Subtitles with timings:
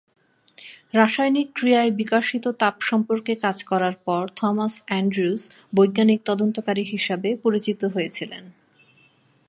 [0.93, 5.41] রাসায়নিক ক্রিয়ায় বিকাশিত তাপ সম্পর্কে কাজ করার পর থমাস অ্যান্ড্রুজ
[5.73, 8.43] বৈজ্ঞানিক তদন্তকারী হিসাবে পরিচিত হয়েছিলেন।